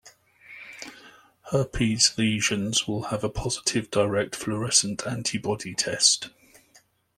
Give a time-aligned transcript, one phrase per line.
[1.51, 6.31] Herpes lesions will have a positive direct fluorescent antibody test.